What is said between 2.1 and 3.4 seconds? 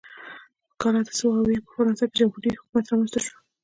جمهوري حکومت رامنځته شو.